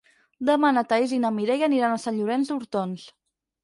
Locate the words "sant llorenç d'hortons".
2.07-3.11